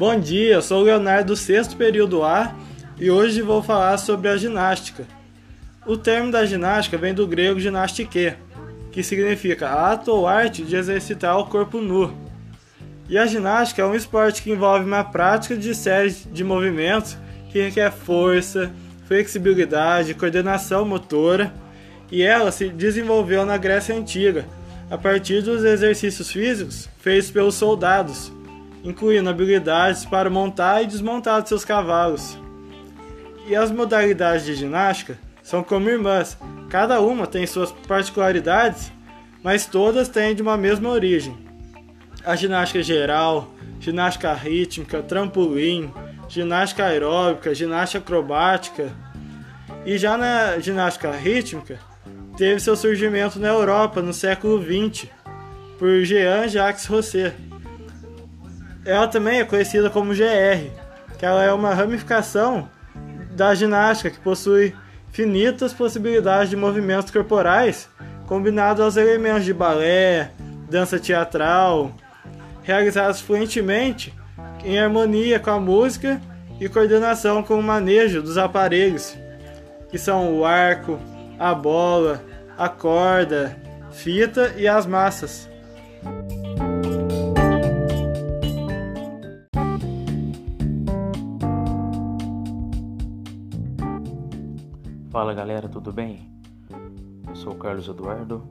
[0.00, 2.56] Bom dia, eu sou o Leonardo do sexto período A
[2.98, 5.06] e hoje vou falar sobre a ginástica.
[5.86, 8.32] O termo da ginástica vem do grego ginastike,
[8.90, 12.16] que significa ato ou arte de exercitar o corpo nu.
[13.10, 17.18] E a ginástica é um esporte que envolve uma prática de séries de movimentos
[17.52, 18.72] que requer força,
[19.06, 21.52] flexibilidade, coordenação motora,
[22.10, 24.46] e ela se desenvolveu na Grécia Antiga,
[24.90, 28.32] a partir dos exercícios físicos feitos pelos soldados,
[28.82, 32.38] incluindo habilidades para montar e desmontar seus cavalos.
[33.46, 36.38] E as modalidades de ginástica são como irmãs,
[36.68, 38.92] cada uma tem suas particularidades,
[39.42, 41.36] mas todas têm de uma mesma origem.
[42.24, 45.90] A ginástica geral, ginástica rítmica, trampolim,
[46.28, 48.92] ginástica aeróbica, ginástica acrobática.
[49.84, 51.78] E já na ginástica rítmica,
[52.36, 55.08] teve seu surgimento na Europa no século XX
[55.78, 57.34] por Jean-Jacques Rosset.
[58.84, 60.70] Ela também é conhecida como GR,
[61.18, 62.68] que ela é uma ramificação
[63.32, 64.74] da ginástica que possui
[65.12, 67.88] finitas possibilidades de movimentos corporais
[68.26, 70.30] combinados aos elementos de balé,
[70.70, 71.92] dança teatral,
[72.62, 74.14] realizados fluentemente
[74.64, 76.20] em harmonia com a música
[76.60, 79.16] e coordenação com o manejo dos aparelhos,
[79.90, 80.96] que são o arco,
[81.40, 82.22] a bola,
[82.56, 83.56] a corda,
[83.90, 85.49] fita e as massas.
[95.30, 96.28] Fala galera, tudo bem?
[97.28, 98.42] Eu sou o Carlos Eduardo,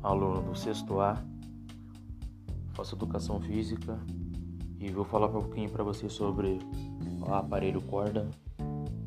[0.00, 1.20] aluno do sexto A,
[2.72, 3.98] faço educação física
[4.78, 6.60] e vou falar um pouquinho para você sobre
[7.20, 8.30] o aparelho corda,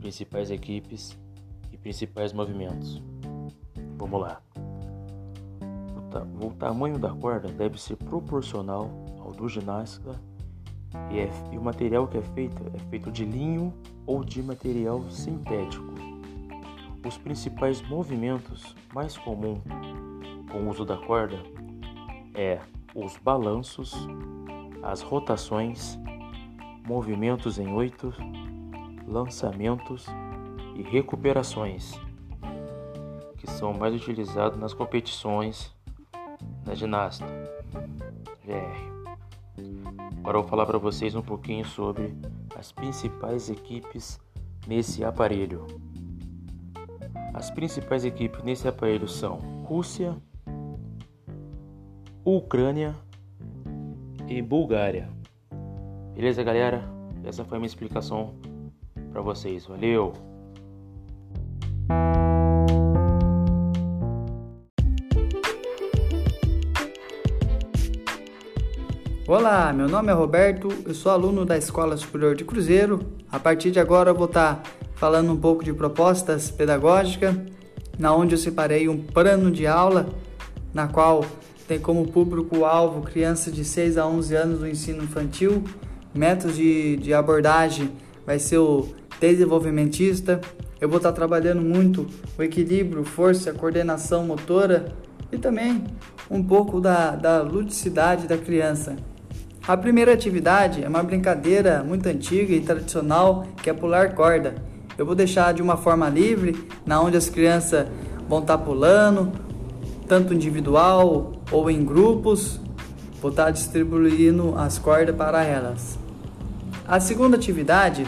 [0.00, 1.16] principais equipes
[1.70, 3.00] e principais movimentos.
[3.96, 4.42] Vamos lá.
[6.44, 10.10] O tamanho da corda deve ser proporcional ao do ginástica
[11.08, 13.72] e, é, e o material que é feito é feito de linho
[14.06, 15.91] ou de material sintético.
[17.04, 19.62] Os principais movimentos mais comuns
[20.50, 21.42] com o uso da corda
[22.34, 22.60] é
[22.94, 23.94] os balanços,
[24.82, 25.98] as rotações,
[26.86, 28.12] movimentos em oito,
[29.06, 30.06] lançamentos
[30.76, 31.92] e recuperações,
[33.36, 35.74] que são mais utilizados nas competições
[36.64, 37.28] da ginástica.
[38.44, 38.92] VR.
[40.18, 42.14] Agora eu vou falar para vocês um pouquinho sobre
[42.56, 44.20] as principais equipes
[44.66, 45.66] nesse aparelho.
[47.34, 50.14] As principais equipes nesse aparelho são Rússia,
[52.24, 52.94] Ucrânia
[54.28, 55.08] e Bulgária.
[56.14, 56.84] Beleza, galera?
[57.24, 58.34] Essa foi a minha explicação
[59.10, 59.64] para vocês.
[59.64, 60.12] Valeu!
[69.26, 73.00] Olá, meu nome é Roberto, eu sou aluno da Escola Superior de Cruzeiro.
[73.30, 77.34] A partir de agora eu vou estar tá falando um pouco de propostas pedagógicas,
[77.98, 80.08] na onde eu separei um plano de aula,
[80.72, 81.24] na qual
[81.66, 85.64] tem como público-alvo crianças de 6 a 11 anos do ensino infantil.
[86.14, 87.90] Métodos de, de abordagem
[88.24, 90.40] vai ser o desenvolvimentista.
[90.80, 92.06] Eu vou estar trabalhando muito
[92.38, 94.92] o equilíbrio, força, coordenação motora
[95.32, 95.82] e também
[96.30, 98.94] um pouco da, da ludicidade da criança.
[99.66, 104.70] A primeira atividade é uma brincadeira muito antiga e tradicional que é pular corda.
[104.98, 107.86] Eu vou deixar de uma forma livre, na onde as crianças
[108.28, 109.32] vão estar tá pulando,
[110.06, 112.60] tanto individual ou em grupos,
[113.20, 115.98] vou estar tá distribuindo as cordas para elas.
[116.86, 118.06] A segunda atividade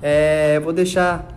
[0.00, 1.28] é vou deixar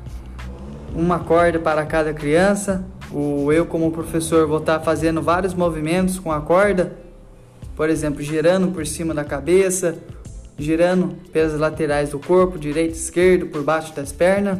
[0.95, 2.85] uma corda para cada criança.
[3.11, 6.95] O eu como professor vou estar tá fazendo vários movimentos com a corda,
[7.75, 9.97] por exemplo, girando por cima da cabeça,
[10.57, 14.59] girando pelas laterais do corpo, direito e esquerdo, por baixo das pernas.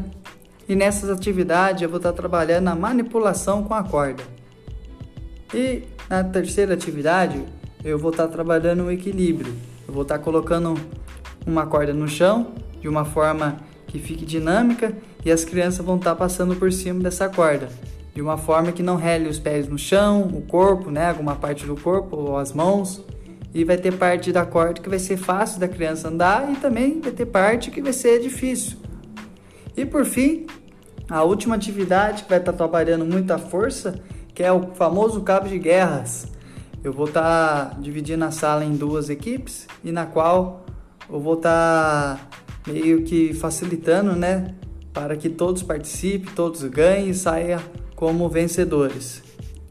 [0.68, 4.24] E nessas atividades eu vou estar trabalhando a manipulação com a corda.
[5.54, 7.44] E na terceira atividade
[7.84, 9.54] eu vou estar trabalhando o equilíbrio.
[9.88, 10.76] Eu vou estar colocando
[11.46, 13.58] uma corda no chão de uma forma
[13.88, 17.70] que fique dinâmica e as crianças vão estar passando por cima dessa corda
[18.14, 21.66] de uma forma que não rele os pés no chão, o corpo, né, alguma parte
[21.66, 23.04] do corpo ou as mãos
[23.54, 27.00] e vai ter parte da corda que vai ser fácil da criança andar e também
[27.00, 28.78] vai ter parte que vai ser difícil.
[29.78, 30.48] E por fim,
[31.10, 34.00] a última atividade que vai estar trabalhando muita força,
[34.34, 36.28] que é o famoso cabo de guerras.
[36.84, 40.66] Eu vou estar dividindo a sala em duas equipes e na qual
[41.10, 42.30] eu vou estar
[42.68, 44.56] meio que facilitando, né,
[44.92, 47.62] para que todos participem, todos ganhem e saiam
[47.96, 49.22] como vencedores.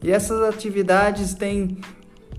[0.01, 1.77] E essas atividades têm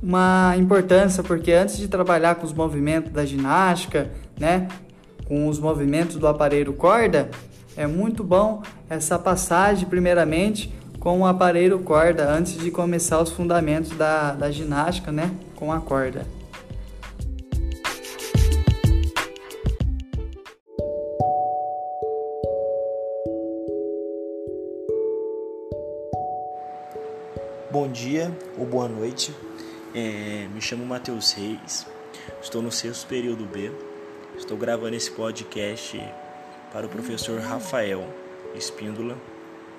[0.04, 4.68] uma importância porque antes de trabalhar com os movimentos da ginástica, né,
[5.26, 7.30] com os movimentos do aparelho corda,
[7.74, 13.96] é muito bom essa passagem, primeiramente, com o aparelho corda, antes de começar os fundamentos
[13.96, 15.30] da, da ginástica, né?
[15.56, 16.26] Com a corda.
[27.70, 29.34] Bom dia ou boa noite,
[29.94, 31.86] é, me chamo Matheus Reis,
[32.42, 33.70] estou no sexto período B,
[34.36, 36.02] estou gravando esse podcast
[36.72, 38.04] para o professor Rafael
[38.56, 39.16] Espíndola,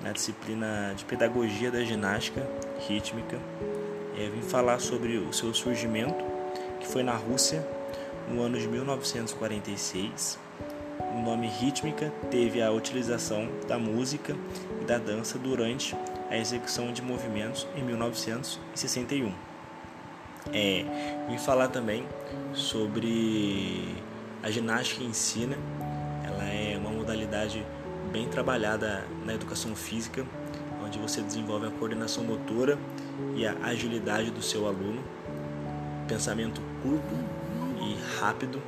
[0.02, 2.48] na disciplina de Pedagogia da Ginástica
[2.88, 3.38] Rítmica.
[4.18, 6.24] É, vim falar sobre o seu surgimento,
[6.80, 7.66] que foi na Rússia,
[8.30, 10.38] no ano de 1946.
[11.14, 14.34] O nome rítmica teve a utilização da música
[14.80, 15.94] e da dança durante
[16.30, 19.45] a execução de movimentos em 1961.
[20.52, 20.84] É,
[21.28, 22.06] vim falar também
[22.54, 23.96] sobre
[24.42, 25.56] a ginástica em si, né?
[26.24, 27.64] Ela é uma modalidade
[28.12, 30.24] bem trabalhada na educação física,
[30.84, 32.78] onde você desenvolve a coordenação motora
[33.34, 35.02] e a agilidade do seu aluno,
[36.06, 37.14] pensamento curto
[37.80, 38.62] e rápido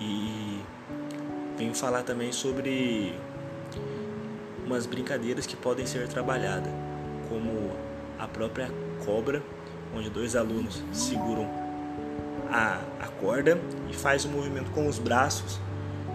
[0.00, 0.60] e
[1.56, 3.14] venho falar também sobre
[4.64, 6.72] umas brincadeiras que podem ser trabalhadas
[7.28, 7.72] como
[8.18, 8.70] a própria
[9.04, 9.42] cobra,
[9.96, 11.48] onde dois alunos seguram
[12.50, 13.58] a, a corda
[13.90, 15.60] e faz o um movimento com os braços,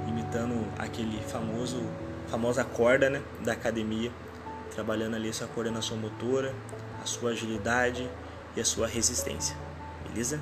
[0.07, 1.81] imitando aquele famoso
[2.27, 4.09] famosa corda né, da academia,
[4.73, 6.55] trabalhando ali a sua coordenação motora,
[7.03, 8.09] a sua agilidade
[8.55, 9.55] e a sua resistência.
[10.07, 10.41] Beleza?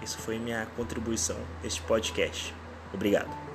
[0.00, 2.54] Isso foi minha contribuição neste podcast.
[2.94, 3.45] Obrigado.